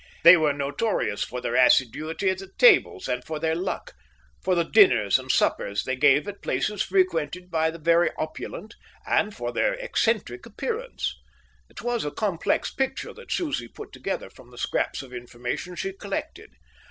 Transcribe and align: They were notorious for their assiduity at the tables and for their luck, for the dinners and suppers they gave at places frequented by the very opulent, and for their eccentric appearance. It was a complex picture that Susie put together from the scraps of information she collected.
They 0.23 0.35
were 0.35 0.51
notorious 0.51 1.23
for 1.23 1.41
their 1.41 1.53
assiduity 1.53 2.31
at 2.31 2.39
the 2.39 2.49
tables 2.57 3.07
and 3.07 3.23
for 3.23 3.37
their 3.39 3.53
luck, 3.53 3.93
for 4.41 4.55
the 4.55 4.63
dinners 4.63 5.19
and 5.19 5.31
suppers 5.31 5.83
they 5.83 5.95
gave 5.95 6.27
at 6.27 6.41
places 6.41 6.81
frequented 6.81 7.51
by 7.51 7.69
the 7.69 7.77
very 7.77 8.09
opulent, 8.17 8.73
and 9.05 9.31
for 9.31 9.51
their 9.53 9.75
eccentric 9.75 10.47
appearance. 10.47 11.13
It 11.69 11.83
was 11.83 12.03
a 12.03 12.09
complex 12.09 12.71
picture 12.73 13.13
that 13.13 13.31
Susie 13.31 13.67
put 13.67 13.93
together 13.93 14.31
from 14.31 14.49
the 14.49 14.57
scraps 14.57 15.03
of 15.03 15.13
information 15.13 15.75
she 15.75 15.93
collected. 15.93 16.49